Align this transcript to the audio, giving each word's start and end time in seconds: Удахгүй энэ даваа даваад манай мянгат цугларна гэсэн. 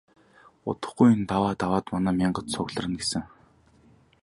Удахгүй 0.69 1.09
энэ 1.15 1.25
даваа 1.31 1.53
даваад 1.61 1.85
манай 1.93 2.13
мянгат 2.19 2.47
цугларна 2.53 2.95
гэсэн. 3.01 3.23